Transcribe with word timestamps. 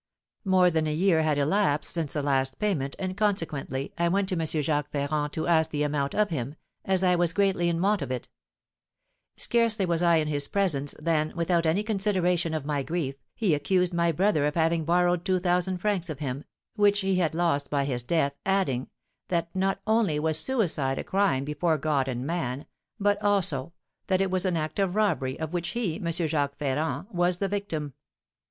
More 0.45 0.71
than 0.71 0.87
a 0.87 0.93
year 0.95 1.21
had 1.21 1.37
elapsed 1.37 1.93
since 1.93 2.13
the 2.13 2.23
last 2.23 2.57
payment, 2.57 2.95
and, 2.97 3.15
consequently, 3.15 3.93
I 3.99 4.07
went 4.07 4.29
to 4.29 4.35
M. 4.35 4.47
Jacques 4.47 4.89
Ferrand 4.89 5.31
to 5.33 5.45
ask 5.45 5.69
the 5.69 5.83
amount 5.83 6.15
of 6.15 6.31
him, 6.31 6.55
as 6.83 7.03
I 7.03 7.15
was 7.15 7.33
greatly 7.33 7.69
in 7.69 7.79
want 7.79 8.01
of 8.01 8.09
it. 8.09 8.27
Scarcely 9.37 9.85
was 9.85 10.01
I 10.01 10.15
in 10.15 10.27
his 10.27 10.47
presence, 10.47 10.95
than, 10.99 11.33
without 11.35 11.67
any 11.67 11.83
consideration 11.83 12.55
of 12.55 12.65
my 12.65 12.81
grief, 12.81 13.13
he 13.35 13.53
accused 13.53 13.93
my 13.93 14.11
brother 14.11 14.47
of 14.47 14.55
having 14.55 14.85
borrowed 14.85 15.23
two 15.23 15.37
thousand 15.37 15.77
francs 15.77 16.09
of 16.09 16.17
him, 16.17 16.45
which 16.75 17.01
he 17.01 17.17
had 17.17 17.35
lost 17.35 17.69
by 17.69 17.85
his 17.85 18.01
death, 18.01 18.33
adding, 18.43 18.89
that 19.27 19.55
not 19.55 19.81
only 19.85 20.17
was 20.17 20.39
suicide 20.39 20.97
a 20.97 21.03
crime 21.03 21.43
before 21.45 21.77
God 21.77 22.07
and 22.07 22.25
man, 22.25 22.65
but, 22.99 23.21
also, 23.21 23.71
that 24.07 24.19
it 24.19 24.31
was 24.31 24.45
an 24.45 24.57
act 24.57 24.79
of 24.79 24.95
robbery, 24.95 25.39
of 25.39 25.53
which 25.53 25.69
he, 25.77 25.97
M. 26.03 26.11
Jacques 26.11 26.57
Ferrand, 26.57 27.05
was 27.11 27.37
the 27.37 27.47
victim. 27.47 27.93